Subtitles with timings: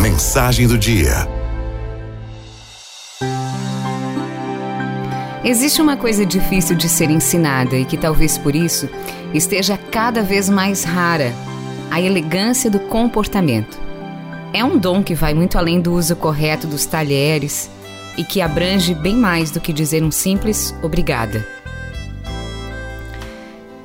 [0.00, 1.28] Mensagem do dia.
[5.44, 8.88] Existe uma coisa difícil de ser ensinada e que talvez por isso
[9.32, 11.32] esteja cada vez mais rara:
[11.90, 13.80] a elegância do comportamento.
[14.52, 17.70] É um dom que vai muito além do uso correto dos talheres
[18.16, 21.46] e que abrange bem mais do que dizer um simples obrigada.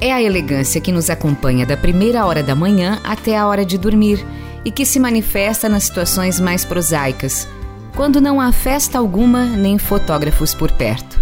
[0.02, 3.78] É a elegância que nos acompanha da primeira hora da manhã até a hora de
[3.78, 4.26] dormir
[4.68, 7.48] e que se manifesta nas situações mais prosaicas,
[7.96, 11.18] quando não há festa alguma nem fotógrafos por perto.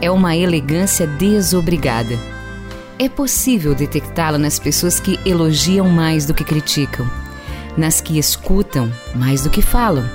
[0.00, 2.16] É uma elegância desobrigada.
[2.96, 7.04] É possível detectá-la nas pessoas que elogiam mais do que criticam,
[7.76, 10.08] nas que escutam mais do que falam,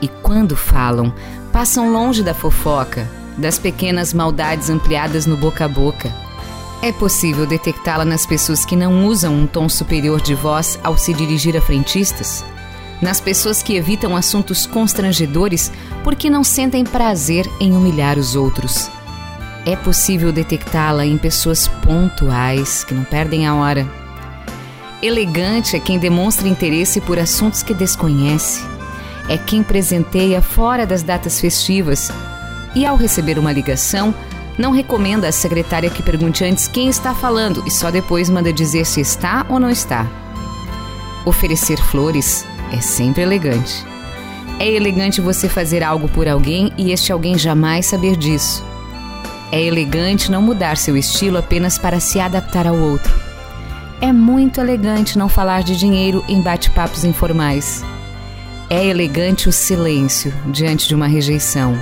[0.00, 1.12] e quando falam,
[1.52, 6.25] passam longe da fofoca, das pequenas maldades ampliadas no boca a boca
[6.82, 11.12] é possível detectá-la nas pessoas que não usam um tom superior de voz ao se
[11.14, 12.44] dirigir a frentistas?
[13.00, 15.72] Nas pessoas que evitam assuntos constrangedores
[16.04, 18.90] porque não sentem prazer em humilhar os outros?
[19.64, 23.86] É possível detectá-la em pessoas pontuais que não perdem a hora?
[25.02, 28.64] Elegante é quem demonstra interesse por assuntos que desconhece.
[29.28, 32.10] É quem presenteia fora das datas festivas
[32.74, 34.14] e, ao receber uma ligação,
[34.58, 38.86] não recomenda à secretária que pergunte antes quem está falando e só depois manda dizer
[38.86, 40.06] se está ou não está.
[41.24, 43.84] Oferecer flores é sempre elegante.
[44.58, 48.64] É elegante você fazer algo por alguém e este alguém jamais saber disso.
[49.52, 53.14] É elegante não mudar seu estilo apenas para se adaptar ao outro.
[54.00, 57.84] É muito elegante não falar de dinheiro em bate-papos informais.
[58.68, 61.78] É elegante o silêncio diante de uma rejeição.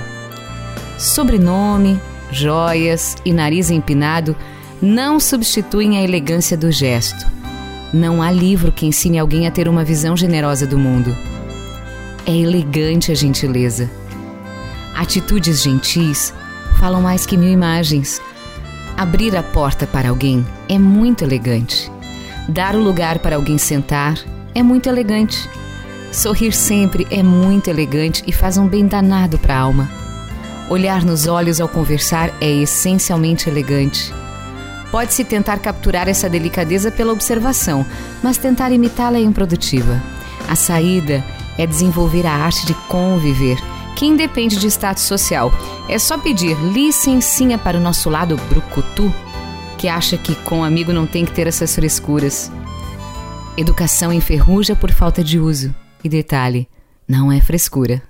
[0.97, 1.99] Sobrenome,
[2.31, 4.35] joias e nariz empinado
[4.81, 7.25] não substituem a elegância do gesto.
[7.93, 11.15] Não há livro que ensine alguém a ter uma visão generosa do mundo.
[12.25, 13.89] É elegante a gentileza.
[14.95, 16.33] Atitudes gentis
[16.79, 18.21] falam mais que mil imagens.
[18.97, 21.91] Abrir a porta para alguém é muito elegante.
[22.49, 24.17] Dar o lugar para alguém sentar
[24.53, 25.49] é muito elegante.
[26.11, 30.04] Sorrir sempre é muito elegante e faz um bem danado para a alma.
[30.67, 34.11] Olhar nos olhos ao conversar é essencialmente elegante.
[34.89, 37.85] Pode-se tentar capturar essa delicadeza pela observação,
[38.23, 40.01] mas tentar imitá-la é improdutiva.
[40.49, 41.23] A saída
[41.57, 43.57] é desenvolver a arte de conviver,
[43.95, 45.51] que independe de status social.
[45.87, 49.13] É só pedir licencinha para o nosso lado brucutu,
[49.77, 52.51] que acha que com amigo não tem que ter essas frescuras.
[53.55, 55.73] Educação enferruja por falta de uso.
[56.03, 56.67] E detalhe,
[57.07, 58.01] não é frescura.